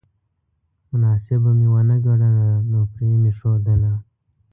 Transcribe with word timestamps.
مناسبه 0.89 1.51
مې 1.57 1.67
ونه 1.71 1.95
ګڼله 2.05 2.43
نو 2.71 2.79
پرې 2.91 3.09
مې 3.21 3.31
ښودله 3.39 3.93